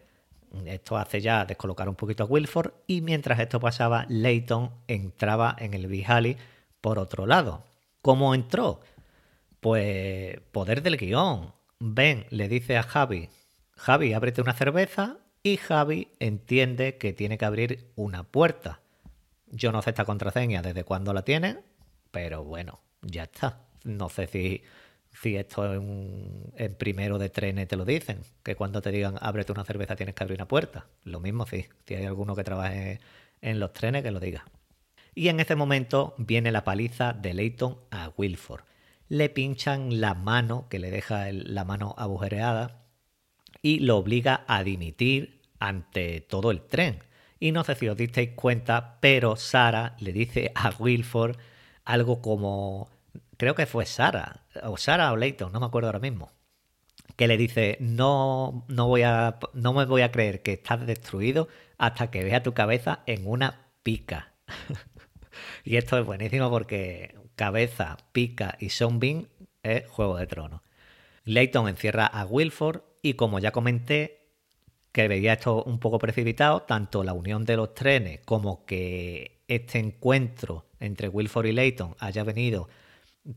esto 0.65 0.97
hace 0.97 1.21
ya 1.21 1.45
descolocar 1.45 1.87
un 1.89 1.95
poquito 1.95 2.23
a 2.23 2.27
Wilford 2.27 2.73
y 2.87 3.01
mientras 3.01 3.39
esto 3.39 3.59
pasaba, 3.59 4.05
Leighton 4.09 4.71
entraba 4.87 5.55
en 5.57 5.73
el 5.73 5.87
Bijali 5.87 6.37
por 6.81 6.99
otro 6.99 7.25
lado. 7.25 7.63
¿Cómo 8.01 8.33
entró? 8.35 8.81
Pues 9.59 10.39
poder 10.51 10.81
del 10.81 10.97
guion. 10.97 11.53
Ben 11.79 12.25
le 12.29 12.47
dice 12.47 12.77
a 12.77 12.83
Javi, 12.83 13.29
Javi, 13.75 14.13
ábrete 14.13 14.41
una 14.41 14.53
cerveza 14.53 15.17
y 15.43 15.57
Javi 15.57 16.09
entiende 16.19 16.97
que 16.97 17.13
tiene 17.13 17.37
que 17.37 17.45
abrir 17.45 17.91
una 17.95 18.23
puerta. 18.23 18.81
Yo 19.47 19.71
no 19.71 19.81
sé 19.81 19.89
esta 19.89 20.05
contraseña 20.05 20.61
desde 20.61 20.83
cuándo 20.83 21.13
la 21.13 21.23
tiene, 21.23 21.59
pero 22.11 22.43
bueno, 22.43 22.79
ya 23.01 23.23
está. 23.23 23.70
No 23.83 24.09
sé 24.09 24.27
si, 24.27 24.63
si 25.11 25.35
esto 25.37 25.73
en, 25.73 26.53
en 26.55 26.75
primero 26.75 27.17
de 27.17 27.29
trenes 27.29 27.67
te 27.67 27.75
lo 27.75 27.85
dicen, 27.85 28.19
que 28.43 28.55
cuando 28.55 28.81
te 28.81 28.91
digan 28.91 29.17
ábrete 29.21 29.51
una 29.51 29.65
cerveza 29.65 29.95
tienes 29.95 30.15
que 30.15 30.23
abrir 30.23 30.37
una 30.37 30.47
puerta. 30.47 30.87
Lo 31.03 31.19
mismo 31.19 31.45
sí, 31.45 31.65
si 31.85 31.95
hay 31.95 32.05
alguno 32.05 32.35
que 32.35 32.43
trabaje 32.43 32.99
en 33.41 33.59
los 33.59 33.73
trenes 33.73 34.03
que 34.03 34.11
lo 34.11 34.19
diga. 34.19 34.45
Y 35.13 35.27
en 35.27 35.39
ese 35.39 35.55
momento 35.55 36.15
viene 36.17 36.51
la 36.51 36.63
paliza 36.63 37.13
de 37.13 37.33
Leighton 37.33 37.77
a 37.91 38.11
Wilford. 38.15 38.63
Le 39.09 39.29
pinchan 39.29 39.99
la 39.99 40.13
mano, 40.13 40.67
que 40.69 40.79
le 40.79 40.89
deja 40.89 41.31
la 41.31 41.65
mano 41.65 41.95
agujereada, 41.97 42.85
y 43.61 43.79
lo 43.79 43.97
obliga 43.97 44.45
a 44.47 44.63
dimitir 44.63 45.41
ante 45.59 46.21
todo 46.21 46.51
el 46.51 46.61
tren. 46.61 46.99
Y 47.39 47.51
no 47.51 47.63
sé 47.63 47.75
si 47.75 47.89
os 47.89 47.97
disteis 47.97 48.31
cuenta, 48.35 48.99
pero 49.01 49.35
Sara 49.35 49.95
le 49.99 50.13
dice 50.13 50.51
a 50.55 50.71
Wilford 50.79 51.37
algo 51.83 52.21
como, 52.21 52.89
creo 53.41 53.55
que 53.55 53.65
fue 53.65 53.87
Sara, 53.87 54.43
o 54.61 54.77
Sara 54.77 55.11
o 55.11 55.17
Leighton, 55.17 55.51
no 55.51 55.59
me 55.59 55.65
acuerdo 55.65 55.87
ahora 55.87 55.97
mismo, 55.97 56.31
que 57.15 57.27
le 57.27 57.37
dice, 57.37 57.75
no, 57.79 58.65
no, 58.67 58.87
voy 58.87 59.01
a, 59.01 59.39
no 59.53 59.73
me 59.73 59.85
voy 59.85 60.03
a 60.03 60.11
creer 60.11 60.43
que 60.43 60.53
estás 60.53 60.85
destruido 60.85 61.47
hasta 61.79 62.11
que 62.11 62.23
vea 62.23 62.43
tu 62.43 62.53
cabeza 62.53 62.99
en 63.07 63.25
una 63.25 63.65
pica. 63.81 64.33
y 65.65 65.77
esto 65.77 65.97
es 65.97 66.05
buenísimo 66.05 66.51
porque 66.51 67.15
cabeza, 67.35 67.97
pica 68.11 68.59
y 68.59 68.69
Bean 68.99 69.27
es 69.63 69.87
Juego 69.87 70.17
de 70.17 70.27
Tronos. 70.27 70.61
Leighton 71.23 71.67
encierra 71.67 72.05
a 72.05 72.23
Wilford 72.25 72.81
y 73.01 73.15
como 73.15 73.39
ya 73.39 73.51
comenté, 73.51 74.27
que 74.91 75.07
veía 75.07 75.33
esto 75.33 75.63
un 75.63 75.79
poco 75.79 75.97
precipitado, 75.97 76.61
tanto 76.61 77.03
la 77.03 77.13
unión 77.13 77.45
de 77.45 77.57
los 77.57 77.73
trenes 77.73 78.19
como 78.23 78.67
que 78.67 79.41
este 79.47 79.79
encuentro 79.79 80.67
entre 80.79 81.07
Wilford 81.07 81.47
y 81.47 81.53
Leighton 81.53 81.95
haya 81.97 82.23
venido, 82.23 82.69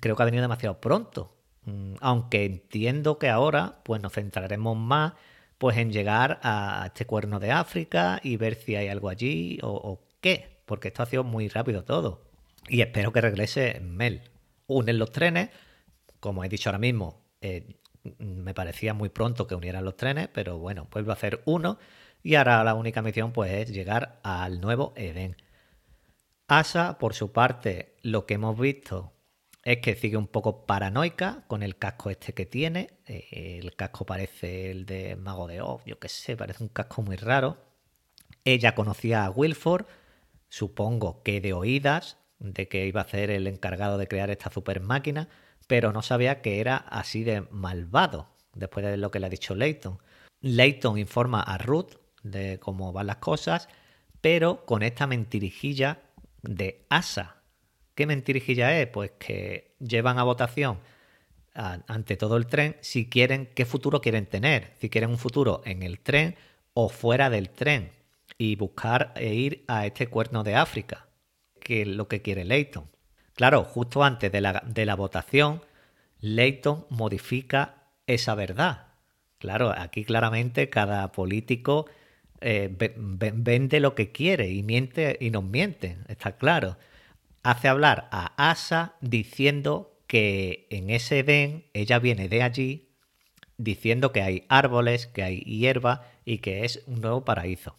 creo 0.00 0.16
que 0.16 0.22
ha 0.22 0.26
venido 0.26 0.42
demasiado 0.42 0.80
pronto. 0.80 1.36
Mm, 1.64 1.94
Aunque 2.00 2.44
entiendo 2.44 3.18
que 3.18 3.28
ahora 3.28 3.80
pues 3.84 4.02
nos 4.02 4.12
centraremos 4.12 4.76
más 4.76 5.14
pues 5.58 5.76
en 5.78 5.92
llegar 5.92 6.40
a 6.42 6.84
este 6.86 7.06
cuerno 7.06 7.40
de 7.40 7.52
África 7.52 8.20
y 8.22 8.36
ver 8.36 8.56
si 8.56 8.76
hay 8.76 8.88
algo 8.88 9.08
allí 9.08 9.58
o, 9.62 10.00
qué, 10.20 10.60
porque 10.66 10.88
esto 10.88 11.02
ha 11.02 11.06
sido 11.06 11.24
muy 11.24 11.48
rápido 11.48 11.84
todo. 11.84 12.22
Y 12.68 12.82
espero 12.82 13.12
que 13.12 13.20
regrese 13.20 13.80
Mel. 13.80 14.22
Unen 14.66 14.98
los 14.98 15.12
trenes, 15.12 15.50
como 16.20 16.44
he 16.44 16.48
dicho 16.48 16.70
ahora 16.70 16.78
mismo, 16.78 17.22
eh, 17.40 17.76
me 18.18 18.54
parecía 18.54 18.94
muy 18.94 19.08
pronto 19.10 19.46
que 19.46 19.54
unieran 19.54 19.84
los 19.84 19.96
trenes, 19.96 20.28
pero 20.32 20.58
bueno, 20.58 20.88
vuelve 20.90 21.10
a 21.12 21.14
hacer 21.14 21.42
uno 21.46 21.78
y 22.22 22.34
ahora 22.34 22.64
la 22.64 22.74
única 22.74 23.02
misión 23.02 23.32
pues 23.32 23.52
es 23.52 23.70
llegar 23.70 24.20
al 24.22 24.60
nuevo 24.60 24.92
Edén. 24.96 25.36
Asa, 26.48 26.98
por 26.98 27.14
su 27.14 27.32
parte, 27.32 27.96
lo 28.02 28.26
que 28.26 28.34
hemos 28.34 28.58
visto 28.58 29.13
es 29.64 29.78
que 29.78 29.97
sigue 29.97 30.16
un 30.16 30.26
poco 30.26 30.66
paranoica 30.66 31.44
con 31.47 31.62
el 31.62 31.76
casco 31.76 32.11
este 32.11 32.35
que 32.35 32.44
tiene. 32.47 32.99
Eh, 33.06 33.61
el 33.62 33.75
casco 33.75 34.04
parece 34.04 34.71
el 34.71 34.85
de 34.85 35.16
Mago 35.16 35.47
de 35.47 35.62
Oz, 35.62 35.83
yo 35.87 35.99
qué 35.99 36.09
sé, 36.09 36.37
parece 36.37 36.62
un 36.62 36.68
casco 36.68 37.02
muy 37.02 37.16
raro. 37.16 37.56
Ella 38.44 38.75
conocía 38.75 39.25
a 39.25 39.30
Wilford, 39.30 39.87
supongo 40.50 41.23
que 41.23 41.40
de 41.40 41.54
oídas, 41.54 42.18
de 42.38 42.68
que 42.68 42.87
iba 42.87 43.00
a 43.00 43.09
ser 43.09 43.30
el 43.30 43.47
encargado 43.47 43.97
de 43.97 44.06
crear 44.06 44.30
esta 44.30 44.50
super 44.50 44.80
máquina, 44.80 45.28
pero 45.66 45.92
no 45.92 46.02
sabía 46.02 46.42
que 46.42 46.61
era 46.61 46.76
así 46.76 47.25
de 47.25 47.40
malvado, 47.50 48.28
después 48.54 48.85
de 48.85 48.99
lo 48.99 49.11
que 49.11 49.18
le 49.18 49.26
ha 49.26 49.30
dicho 49.30 49.54
Leighton. 49.54 49.99
Leighton 50.42 50.99
informa 50.99 51.40
a 51.40 51.56
Ruth 51.56 51.94
de 52.23 52.59
cómo 52.61 52.92
van 52.92 53.06
las 53.06 53.16
cosas, 53.16 53.68
pero 54.21 54.66
con 54.66 54.83
esta 54.83 55.06
mentirijilla 55.06 56.02
de 56.42 56.85
Asa. 56.90 57.43
¿Qué 57.94 58.06
mentirijilla 58.06 58.78
es? 58.80 58.88
Pues 58.88 59.12
que 59.18 59.74
llevan 59.78 60.18
a 60.18 60.24
votación 60.24 60.78
ante 61.54 62.16
todo 62.16 62.36
el 62.36 62.46
tren 62.46 62.76
si 62.80 63.08
quieren, 63.08 63.48
qué 63.54 63.64
futuro 63.64 64.00
quieren 64.00 64.26
tener, 64.26 64.72
si 64.80 64.90
quieren 64.90 65.10
un 65.10 65.18
futuro 65.18 65.62
en 65.64 65.82
el 65.84 66.00
tren 66.00 66.34
o 66.72 66.88
fuera 66.88 67.30
del 67.30 67.50
tren 67.50 67.90
y 68.38 68.56
buscar 68.56 69.12
e 69.14 69.34
ir 69.34 69.64
a 69.68 69.86
este 69.86 70.08
cuerno 70.08 70.42
de 70.42 70.56
África, 70.56 71.06
que 71.60 71.82
es 71.82 71.88
lo 71.88 72.08
que 72.08 72.22
quiere 72.22 72.44
Leighton. 72.44 72.90
Claro, 73.34 73.62
justo 73.62 74.02
antes 74.02 74.32
de 74.32 74.40
la, 74.40 74.64
de 74.66 74.84
la 74.84 74.96
votación, 74.96 75.62
Leighton 76.20 76.86
modifica 76.90 77.84
esa 78.08 78.34
verdad. 78.34 78.88
Claro, 79.38 79.72
aquí 79.76 80.04
claramente 80.04 80.70
cada 80.70 81.12
político 81.12 81.86
eh, 82.40 82.68
ve- 82.76 82.94
ve- 82.96 83.32
vende 83.34 83.78
lo 83.78 83.94
que 83.94 84.10
quiere 84.10 84.50
y 84.50 84.62
miente 84.64 85.16
y 85.20 85.30
nos 85.30 85.44
miente, 85.44 85.98
está 86.08 86.36
claro. 86.36 86.76
Hace 87.44 87.68
hablar 87.68 88.08
a 88.10 88.32
Asa 88.50 88.94
diciendo 89.02 89.98
que 90.06 90.66
en 90.70 90.88
ese 90.88 91.18
Edén 91.18 91.66
ella 91.74 91.98
viene 91.98 92.26
de 92.30 92.42
allí, 92.42 92.88
diciendo 93.58 94.12
que 94.12 94.22
hay 94.22 94.46
árboles, 94.48 95.06
que 95.06 95.22
hay 95.22 95.40
hierba 95.40 96.06
y 96.24 96.38
que 96.38 96.64
es 96.64 96.82
un 96.86 97.02
nuevo 97.02 97.26
paraíso. 97.26 97.76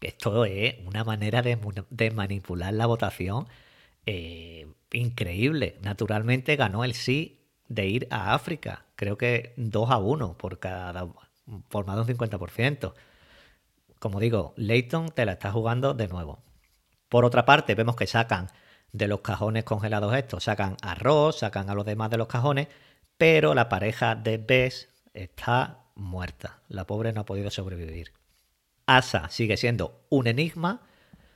Esto 0.00 0.44
es 0.44 0.74
una 0.84 1.04
manera 1.04 1.42
de, 1.42 2.10
manipular 2.10 2.74
la 2.74 2.86
votación 2.86 3.46
eh, 4.04 4.66
increíble. 4.92 5.78
Naturalmente 5.82 6.56
ganó 6.56 6.82
el 6.82 6.94
sí 6.94 7.46
de 7.68 7.86
ir 7.86 8.08
a 8.10 8.34
África. 8.34 8.84
Creo 8.96 9.16
que 9.16 9.54
2 9.58 9.90
a 9.92 9.98
1 9.98 10.36
por 10.38 10.58
cada 10.58 11.06
por 11.68 11.86
más 11.86 11.94
de 11.94 12.12
un 12.12 12.18
50%. 12.18 12.94
Como 14.00 14.18
digo, 14.18 14.54
Leighton 14.56 15.10
te 15.10 15.24
la 15.24 15.34
está 15.34 15.52
jugando 15.52 15.94
de 15.94 16.08
nuevo. 16.08 16.45
Por 17.08 17.24
otra 17.24 17.44
parte, 17.44 17.74
vemos 17.74 17.96
que 17.96 18.06
sacan 18.06 18.48
de 18.92 19.08
los 19.08 19.20
cajones 19.20 19.64
congelados 19.64 20.14
estos, 20.14 20.44
sacan 20.44 20.76
arroz, 20.82 21.40
sacan 21.40 21.70
a 21.70 21.74
los 21.74 21.84
demás 21.84 22.10
de 22.10 22.18
los 22.18 22.28
cajones, 22.28 22.68
pero 23.18 23.54
la 23.54 23.68
pareja 23.68 24.14
de 24.14 24.38
Bess 24.38 24.88
está 25.14 25.84
muerta. 25.94 26.60
La 26.68 26.86
pobre 26.86 27.12
no 27.12 27.22
ha 27.22 27.26
podido 27.26 27.50
sobrevivir. 27.50 28.12
Asa 28.86 29.28
sigue 29.30 29.56
siendo 29.56 30.06
un 30.10 30.26
enigma. 30.26 30.82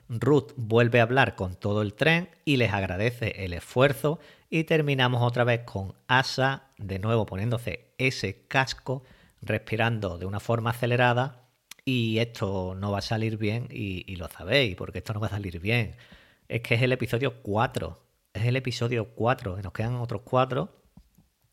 Ruth 0.07 0.51
vuelve 0.55 0.99
a 0.99 1.03
hablar 1.03 1.35
con 1.35 1.55
todo 1.55 1.81
el 1.81 1.93
tren 1.93 2.29
y 2.45 2.57
les 2.57 2.73
agradece 2.73 3.45
el 3.45 3.53
esfuerzo. 3.53 4.19
Y 4.49 4.65
terminamos 4.65 5.21
otra 5.21 5.43
vez 5.43 5.61
con 5.65 5.93
Asa 6.07 6.63
de 6.77 6.99
nuevo 6.99 7.25
poniéndose 7.25 7.93
ese 7.97 8.45
casco, 8.47 9.03
respirando 9.41 10.17
de 10.17 10.25
una 10.25 10.39
forma 10.39 10.71
acelerada. 10.71 11.40
Y 11.85 12.19
esto 12.19 12.75
no 12.75 12.91
va 12.91 12.99
a 12.99 13.01
salir 13.01 13.37
bien 13.37 13.67
y, 13.71 14.15
lo 14.15 14.29
sabéis, 14.29 14.75
porque 14.75 14.99
esto 14.99 15.13
no 15.13 15.19
va 15.19 15.27
a 15.27 15.31
salir 15.31 15.59
bien. 15.59 15.95
Es 16.47 16.61
que 16.61 16.75
es 16.75 16.81
el 16.81 16.91
episodio 16.91 17.41
4. 17.41 17.99
Es 18.33 18.45
el 18.45 18.55
episodio 18.55 19.09
4. 19.15 19.59
y 19.59 19.61
Nos 19.63 19.73
quedan 19.73 19.95
otros 19.95 20.21
4 20.23 20.81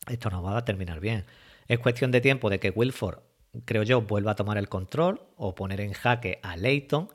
esto 0.07 0.29
no 0.29 0.41
va 0.41 0.57
a 0.57 0.65
terminar 0.65 0.99
bien. 0.99 1.25
Es 1.67 1.79
cuestión 1.79 2.11
de 2.11 2.21
tiempo 2.21 2.49
de 2.49 2.59
que 2.59 2.71
Wilford, 2.71 3.19
creo 3.65 3.83
yo, 3.83 4.01
vuelva 4.01 4.31
a 4.31 4.35
tomar 4.35 4.57
el 4.57 4.69
control 4.69 5.21
o 5.35 5.55
poner 5.55 5.81
en 5.81 5.93
jaque 5.93 6.39
a 6.41 6.57
Leighton, 6.57 7.09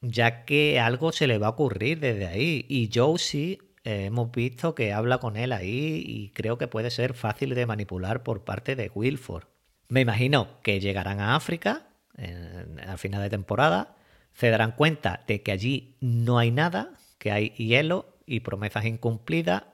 ya 0.00 0.44
que 0.44 0.80
algo 0.80 1.12
se 1.12 1.26
le 1.26 1.38
va 1.38 1.48
a 1.48 1.50
ocurrir 1.50 2.00
desde 2.00 2.26
ahí. 2.26 2.66
Y 2.68 2.90
Josie, 2.92 3.58
eh, 3.84 4.06
hemos 4.06 4.30
visto 4.30 4.74
que 4.74 4.92
habla 4.92 5.18
con 5.18 5.36
él 5.36 5.52
ahí 5.52 6.02
y 6.06 6.30
creo 6.30 6.58
que 6.58 6.68
puede 6.68 6.90
ser 6.90 7.14
fácil 7.14 7.54
de 7.54 7.66
manipular 7.66 8.22
por 8.22 8.44
parte 8.44 8.76
de 8.76 8.90
Wilford. 8.94 9.44
Me 9.88 10.00
imagino 10.00 10.60
que 10.62 10.80
llegarán 10.80 11.20
a 11.20 11.34
África 11.34 11.86
en- 12.16 12.80
al 12.80 12.98
final 12.98 13.22
de 13.22 13.30
temporada, 13.30 13.96
se 14.32 14.50
darán 14.50 14.72
cuenta 14.72 15.24
de 15.26 15.42
que 15.42 15.52
allí 15.52 15.96
no 16.00 16.38
hay 16.38 16.50
nada, 16.50 16.94
que 17.18 17.32
hay 17.32 17.50
hielo 17.50 18.16
y 18.26 18.40
promesas 18.40 18.84
incumplidas 18.84 19.64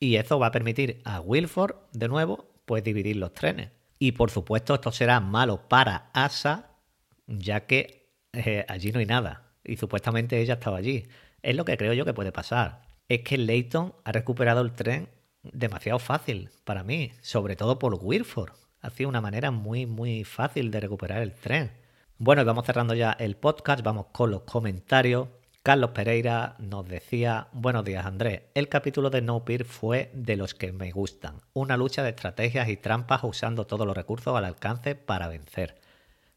y 0.00 0.16
eso 0.16 0.38
va 0.38 0.48
a 0.48 0.52
permitir 0.52 1.00
a 1.04 1.20
Wilford, 1.20 1.76
de 1.92 2.08
nuevo, 2.08 2.46
pues 2.64 2.84
dividir 2.84 3.16
los 3.16 3.32
trenes. 3.32 3.70
Y 3.98 4.12
por 4.12 4.30
supuesto 4.30 4.74
esto 4.74 4.92
será 4.92 5.20
malo 5.20 5.68
para 5.68 6.10
Asa, 6.12 6.70
ya 7.26 7.66
que 7.66 8.10
eh, 8.32 8.64
allí 8.68 8.92
no 8.92 8.98
hay 9.00 9.06
nada. 9.06 9.52
Y 9.64 9.76
supuestamente 9.76 10.40
ella 10.40 10.54
estaba 10.54 10.78
allí. 10.78 11.06
Es 11.42 11.56
lo 11.56 11.64
que 11.64 11.76
creo 11.76 11.92
yo 11.94 12.04
que 12.04 12.14
puede 12.14 12.32
pasar. 12.32 12.82
Es 13.08 13.20
que 13.20 13.38
Leighton 13.38 13.94
ha 14.04 14.12
recuperado 14.12 14.60
el 14.60 14.72
tren 14.72 15.08
demasiado 15.42 15.98
fácil 15.98 16.50
para 16.64 16.82
mí, 16.84 17.12
sobre 17.22 17.56
todo 17.56 17.78
por 17.78 17.98
Wilford. 18.00 18.52
Ha 18.80 18.90
sido 18.90 19.08
una 19.08 19.20
manera 19.20 19.50
muy, 19.50 19.86
muy 19.86 20.24
fácil 20.24 20.70
de 20.70 20.80
recuperar 20.80 21.22
el 21.22 21.32
tren. 21.32 21.70
Bueno, 22.18 22.42
y 22.42 22.44
vamos 22.44 22.64
cerrando 22.64 22.94
ya 22.94 23.10
el 23.18 23.36
podcast, 23.36 23.82
vamos 23.82 24.06
con 24.12 24.30
los 24.30 24.42
comentarios. 24.42 25.26
Carlos 25.64 25.90
Pereira 25.90 26.54
nos 26.60 26.86
decía, 26.86 27.48
buenos 27.50 27.84
días 27.84 28.06
Andrés, 28.06 28.42
el 28.54 28.68
capítulo 28.68 29.10
de 29.10 29.20
No 29.20 29.44
Peer 29.44 29.64
fue 29.64 30.12
de 30.14 30.36
los 30.36 30.54
que 30.54 30.70
me 30.70 30.92
gustan, 30.92 31.40
una 31.54 31.76
lucha 31.76 32.04
de 32.04 32.10
estrategias 32.10 32.68
y 32.68 32.76
trampas 32.76 33.24
usando 33.24 33.66
todos 33.66 33.84
los 33.84 33.96
recursos 33.96 34.36
al 34.36 34.44
alcance 34.44 34.94
para 34.94 35.26
vencer. 35.26 35.80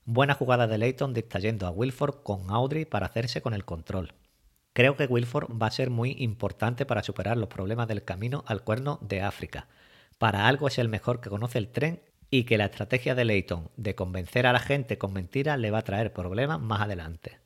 Buena 0.04 0.34
jugada 0.34 0.66
de 0.66 0.80
Leighton 0.80 1.14
distrayendo 1.14 1.68
a 1.68 1.72
Wilford 1.72 2.24
con 2.24 2.50
Audrey 2.50 2.86
para 2.86 3.06
hacerse 3.06 3.44
con 3.44 3.54
el 3.54 3.64
control. 3.64 4.16
Creo 4.74 4.98
que 4.98 5.06
Wilford 5.06 5.62
va 5.62 5.68
a 5.68 5.72
ser 5.72 5.92
muy 5.92 6.16
importante 6.18 6.88
para 6.88 7.04
superar 7.04 7.38
los 7.38 7.50
problemas 7.50 7.88
del 7.88 8.04
camino 8.04 8.44
al 8.48 8.64
cuerno 8.64 8.98
de 9.04 9.22
África. 9.22 9.68
Para 10.18 10.48
algo 10.48 10.70
es 10.70 10.80
el 10.80 10.90
mejor 10.90 11.22
que 11.22 11.30
conoce 11.30 11.60
el 11.60 11.70
tren 11.70 12.02
y 12.30 12.44
que 12.44 12.58
la 12.58 12.66
estrategia 12.66 13.16
de 13.16 13.26
Leighton 13.26 13.70
de 13.78 13.96
convencer 13.96 14.48
a 14.48 14.54
la 14.54 14.60
gente 14.60 14.98
con 14.98 15.14
mentiras 15.14 15.60
le 15.60 15.72
va 15.72 15.80
a 15.80 15.84
traer 15.84 16.14
problemas 16.14 16.60
más 16.60 16.82
adelante. 16.82 17.40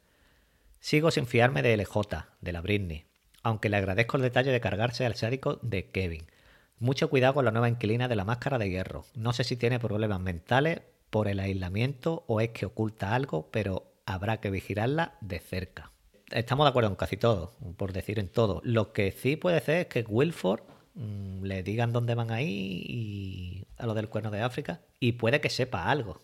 Sigo 0.80 1.12
sin 1.12 1.28
fiarme 1.28 1.62
de 1.62 1.78
LJ, 1.78 1.96
de 2.42 2.52
la 2.52 2.62
Britney, 2.62 3.06
aunque 3.44 3.70
le 3.70 3.78
agradezco 3.78 4.18
el 4.18 4.24
detalle 4.24 4.52
de 4.52 4.62
cargarse 4.62 5.06
al 5.06 5.16
sádico 5.16 5.60
de 5.62 5.90
Kevin. 5.90 6.26
Mucho 6.80 7.10
cuidado 7.12 7.36
con 7.36 7.46
la 7.46 7.52
nueva 7.52 7.70
inquilina 7.70 8.08
de 8.08 8.16
la 8.16 8.26
máscara 8.26 8.58
de 8.58 8.70
hierro. 8.70 9.06
No 9.14 9.34
sé 9.34 9.44
si 9.44 9.56
tiene 9.56 9.80
problemas 9.80 10.20
mentales 10.20 10.82
por 11.12 11.28
el 11.28 11.40
aislamiento 11.40 12.24
o 12.26 12.42
es 12.42 12.50
que 12.50 12.66
oculta 12.66 13.14
algo, 13.14 13.50
pero 13.52 13.92
habrá 14.08 14.38
que 14.38 14.50
vigilarla 14.50 15.14
de 15.22 15.40
cerca. 15.40 15.92
Estamos 16.32 16.66
de 16.66 16.70
acuerdo 16.70 16.90
en 16.90 16.96
casi 16.96 17.18
todo, 17.18 17.52
por 17.78 17.94
decir 17.94 18.18
en 18.18 18.30
todo. 18.30 18.62
Lo 18.64 18.94
que 18.94 19.12
sí 19.12 19.36
puede 19.36 19.60
ser 19.60 19.82
es 19.82 19.88
que 19.88 20.02
Wilford 20.02 20.62
mm, 20.96 21.44
le 21.44 21.62
digan 21.62 21.94
dónde 21.94 22.16
van 22.16 22.32
ahí 22.32 22.84
y 22.88 23.68
a 23.82 23.86
lo 23.86 23.94
del 23.94 24.10
cuerno 24.10 24.32
de 24.32 24.42
África 24.42 24.82
y 25.00 25.14
puede 25.14 25.42
que 25.42 25.50
sepa 25.50 25.90
algo. 25.90 26.22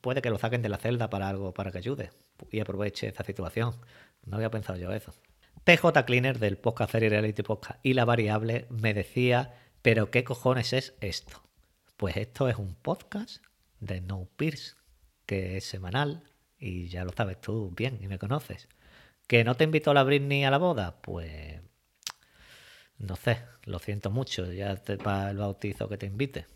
Puede 0.00 0.22
que 0.22 0.30
lo 0.30 0.38
saquen 0.38 0.62
de 0.62 0.68
la 0.68 0.78
celda 0.78 1.10
para 1.10 1.28
algo 1.28 1.54
para 1.54 1.70
que 1.70 1.78
ayude 1.78 2.10
y 2.50 2.60
aproveche 2.60 3.08
esta 3.08 3.24
situación. 3.24 3.74
No 4.24 4.36
había 4.36 4.50
pensado 4.50 4.78
yo 4.78 4.92
eso. 4.92 5.14
PJ 5.64 6.04
Cleaner 6.04 6.38
del 6.38 6.58
podcast 6.58 6.92
Serie 6.92 7.08
Reality 7.08 7.42
Podcast 7.42 7.80
y 7.82 7.94
la 7.94 8.04
variable 8.04 8.66
me 8.70 8.94
decía, 8.94 9.54
pero 9.82 10.10
¿qué 10.10 10.24
cojones 10.24 10.72
es 10.72 10.94
esto? 11.00 11.42
Pues 11.96 12.16
esto 12.16 12.48
es 12.48 12.56
un 12.56 12.74
podcast 12.74 13.44
de 13.78 14.00
No 14.00 14.28
Pierce, 14.36 14.74
que 15.26 15.56
es 15.56 15.64
semanal, 15.64 16.24
y 16.58 16.88
ya 16.88 17.04
lo 17.04 17.12
sabes 17.12 17.40
tú 17.40 17.72
bien 17.76 17.98
y 18.00 18.08
me 18.08 18.18
conoces. 18.18 18.68
¿Que 19.26 19.44
no 19.44 19.54
te 19.54 19.64
invitó 19.64 19.94
la 19.94 20.02
Britney 20.02 20.44
a 20.44 20.50
la 20.50 20.58
boda? 20.58 21.00
Pues 21.00 21.60
no 22.98 23.16
sé, 23.16 23.38
lo 23.64 23.78
siento 23.78 24.10
mucho, 24.10 24.52
ya 24.52 24.76
te 24.76 24.98
para 24.98 25.30
el 25.30 25.38
bautizo 25.38 25.88
que 25.88 25.96
te 25.96 26.06
invite. 26.06 26.46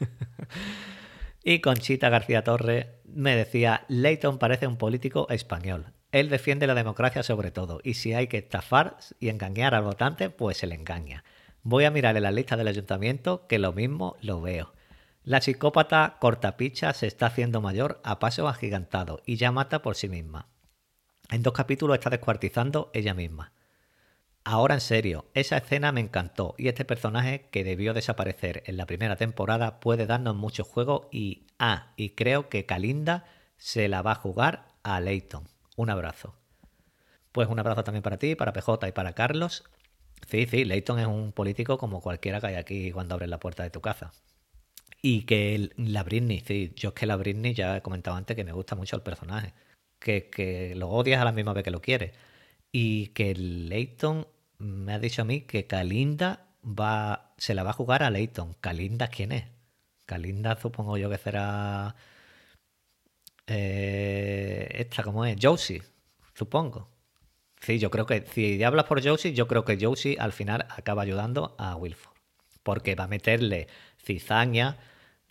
y 1.44 1.60
Conchita 1.60 2.08
García 2.08 2.44
Torres 2.44 2.86
me 3.04 3.36
decía, 3.36 3.84
Leighton 3.88 4.38
parece 4.38 4.66
un 4.66 4.76
político 4.76 5.28
español. 5.30 5.92
Él 6.12 6.28
defiende 6.28 6.66
la 6.66 6.74
democracia 6.74 7.22
sobre 7.22 7.50
todo, 7.50 7.80
y 7.84 7.94
si 7.94 8.14
hay 8.14 8.26
que 8.26 8.38
estafar 8.38 8.96
y 9.20 9.28
engañar 9.28 9.74
al 9.74 9.84
votante, 9.84 10.30
pues 10.30 10.58
se 10.58 10.66
le 10.66 10.74
engaña. 10.74 11.24
Voy 11.62 11.84
a 11.84 11.90
mirar 11.90 12.16
en 12.16 12.22
la 12.24 12.32
lista 12.32 12.56
del 12.56 12.68
ayuntamiento, 12.68 13.46
que 13.46 13.58
lo 13.58 13.72
mismo 13.72 14.16
lo 14.20 14.40
veo. 14.40 14.72
La 15.22 15.40
psicópata 15.40 16.16
cortapicha 16.18 16.92
se 16.94 17.06
está 17.06 17.26
haciendo 17.26 17.60
mayor 17.60 18.00
a 18.02 18.18
paso 18.18 18.48
agigantado 18.48 19.22
y 19.26 19.36
ya 19.36 19.52
mata 19.52 19.82
por 19.82 19.94
sí 19.94 20.08
misma. 20.08 20.48
En 21.30 21.42
dos 21.42 21.52
capítulos 21.52 21.94
está 21.94 22.10
descuartizando 22.10 22.90
ella 22.94 23.14
misma. 23.14 23.52
Ahora 24.44 24.74
en 24.74 24.80
serio, 24.80 25.26
esa 25.34 25.58
escena 25.58 25.92
me 25.92 26.00
encantó 26.00 26.54
y 26.56 26.68
este 26.68 26.84
personaje 26.84 27.48
que 27.50 27.62
debió 27.62 27.92
desaparecer 27.92 28.62
en 28.66 28.78
la 28.78 28.86
primera 28.86 29.16
temporada 29.16 29.80
puede 29.80 30.06
darnos 30.06 30.34
mucho 30.34 30.64
juego 30.64 31.08
y... 31.12 31.46
Ah, 31.58 31.92
y 31.96 32.10
creo 32.10 32.48
que 32.48 32.64
Kalinda 32.64 33.26
se 33.58 33.88
la 33.88 34.00
va 34.00 34.12
a 34.12 34.16
jugar 34.16 34.68
a 34.82 34.98
Leighton. 35.00 35.46
Un 35.76 35.90
abrazo. 35.90 36.34
Pues 37.32 37.48
un 37.48 37.58
abrazo 37.58 37.84
también 37.84 38.02
para 38.02 38.18
ti, 38.18 38.34
para 38.34 38.52
PJ 38.54 38.88
y 38.88 38.92
para 38.92 39.12
Carlos. 39.12 39.64
Sí, 40.28 40.46
sí, 40.46 40.64
Leighton 40.64 40.98
es 40.98 41.06
un 41.06 41.32
político 41.32 41.78
como 41.78 42.00
cualquiera 42.00 42.40
que 42.40 42.48
hay 42.48 42.54
aquí 42.56 42.92
cuando 42.92 43.14
abres 43.14 43.28
la 43.28 43.40
puerta 43.40 43.62
de 43.62 43.70
tu 43.70 43.80
casa. 43.80 44.12
Y 45.02 45.22
que 45.22 45.70
la 45.76 46.02
Britney, 46.02 46.40
sí, 46.40 46.72
yo 46.76 46.90
es 46.90 46.94
que 46.94 47.06
la 47.06 47.16
Britney 47.16 47.54
ya 47.54 47.76
he 47.76 47.82
comentado 47.82 48.16
antes 48.16 48.36
que 48.36 48.44
me 48.44 48.52
gusta 48.52 48.74
mucho 48.74 48.96
el 48.96 49.02
personaje. 49.02 49.54
Que, 49.98 50.30
que 50.30 50.74
lo 50.74 50.88
odias 50.88 51.20
a 51.20 51.24
la 51.24 51.32
misma 51.32 51.52
vez 51.52 51.64
que 51.64 51.70
lo 51.70 51.80
quieres. 51.82 52.12
Y 52.72 53.08
que 53.08 53.34
Leighton 53.34 54.26
me 54.58 54.92
ha 54.92 54.98
dicho 54.98 55.22
a 55.22 55.24
mí 55.24 55.42
que 55.42 55.66
Kalinda 55.66 56.46
va, 56.64 57.32
se 57.36 57.54
la 57.54 57.62
va 57.62 57.70
a 57.70 57.74
jugar 57.74 58.02
a 58.02 58.10
Leighton. 58.10 58.54
¿Kalinda 58.60 59.08
quién 59.08 59.32
es? 59.32 59.44
Kalinda 60.06 60.58
supongo 60.60 60.96
yo 60.98 61.10
que 61.10 61.18
será... 61.18 61.94
Eh, 63.46 64.68
esta, 64.74 65.02
¿cómo 65.02 65.24
es? 65.24 65.36
Josie, 65.40 65.82
supongo. 66.34 66.88
Sí, 67.60 67.78
yo 67.78 67.90
creo 67.90 68.06
que 68.06 68.24
si 68.26 68.62
hablas 68.62 68.86
por 68.86 69.02
Josie, 69.06 69.34
yo 69.34 69.48
creo 69.48 69.64
que 69.64 69.78
Josie 69.80 70.16
al 70.18 70.32
final 70.32 70.66
acaba 70.70 71.02
ayudando 71.02 71.56
a 71.58 71.76
Wilford. 71.76 72.16
Porque 72.62 72.94
va 72.94 73.04
a 73.04 73.08
meterle 73.08 73.68
cizaña 73.98 74.78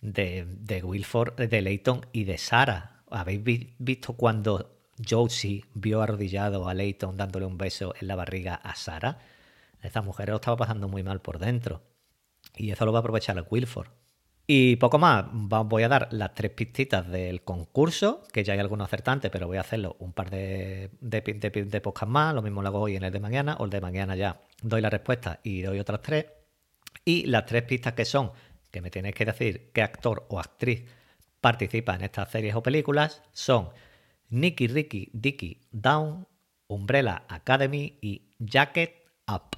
de, 0.00 0.44
de 0.46 0.82
Wilford, 0.82 1.36
de 1.36 1.62
Leighton 1.62 2.06
y 2.12 2.24
de 2.24 2.38
Sara. 2.38 3.02
¿Habéis 3.10 3.42
visto 3.78 4.12
cuando 4.12 4.79
Josie 5.08 5.64
vio 5.74 6.02
arrodillado 6.02 6.68
a 6.68 6.74
Leighton 6.74 7.16
dándole 7.16 7.46
un 7.46 7.58
beso 7.58 7.94
en 8.00 8.08
la 8.08 8.16
barriga 8.16 8.54
a 8.54 8.74
Sara? 8.74 9.18
Esta 9.82 10.02
mujer 10.02 10.28
lo 10.28 10.36
estaba 10.36 10.56
pasando 10.56 10.88
muy 10.88 11.02
mal 11.02 11.20
por 11.20 11.38
dentro. 11.38 11.82
Y 12.56 12.70
eso 12.70 12.84
lo 12.84 12.92
va 12.92 12.98
a 12.98 13.00
aprovechar 13.00 13.44
Wilford. 13.48 13.88
Y 14.46 14.76
poco 14.76 14.98
más, 14.98 15.26
voy 15.30 15.84
a 15.84 15.88
dar 15.88 16.08
las 16.10 16.34
tres 16.34 16.50
pistitas 16.50 17.08
del 17.08 17.42
concurso, 17.42 18.24
que 18.32 18.42
ya 18.42 18.54
hay 18.54 18.58
algunos 18.58 18.86
acertantes, 18.86 19.30
pero 19.30 19.46
voy 19.46 19.58
a 19.58 19.60
hacerlo 19.60 19.94
un 20.00 20.12
par 20.12 20.28
de, 20.30 20.90
de, 21.00 21.20
de, 21.20 21.82
más. 22.08 22.34
Lo 22.34 22.42
mismo 22.42 22.60
lo 22.60 22.68
hago 22.68 22.80
hoy 22.80 22.96
en 22.96 23.04
el 23.04 23.12
de 23.12 23.20
mañana, 23.20 23.56
o 23.60 23.64
el 23.64 23.70
de 23.70 23.80
mañana 23.80 24.16
ya 24.16 24.40
doy 24.60 24.80
la 24.80 24.90
respuesta 24.90 25.38
y 25.44 25.62
doy 25.62 25.78
otras 25.78 26.02
tres. 26.02 26.26
Y 27.04 27.26
las 27.26 27.46
tres 27.46 27.62
pistas 27.62 27.92
que 27.92 28.04
son 28.04 28.32
que 28.72 28.80
me 28.80 28.90
tenéis 28.90 29.14
que 29.14 29.24
decir 29.24 29.70
qué 29.72 29.82
actor 29.82 30.26
o 30.28 30.40
actriz 30.40 30.84
participa 31.40 31.94
en 31.94 32.02
estas 32.02 32.30
series 32.30 32.54
o 32.54 32.62
películas 32.62 33.22
son 33.32 33.70
Nicky 34.30 34.66
Ricky 34.66 35.10
Dicky 35.12 35.68
Down, 35.70 36.26
Umbrella 36.66 37.24
Academy 37.28 37.98
y 38.00 38.22
Jacket 38.38 38.94
Up. 39.28 39.56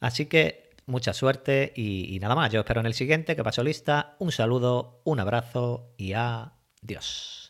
Así 0.00 0.26
que 0.26 0.70
mucha 0.86 1.12
suerte 1.12 1.72
y, 1.76 2.14
y 2.14 2.18
nada 2.18 2.34
más. 2.34 2.50
Yo 2.52 2.60
espero 2.60 2.80
en 2.80 2.86
el 2.86 2.94
siguiente 2.94 3.36
que 3.36 3.44
paso 3.44 3.62
lista. 3.62 4.16
Un 4.18 4.32
saludo, 4.32 5.00
un 5.04 5.20
abrazo 5.20 5.94
y 5.96 6.12
adiós. 6.12 7.41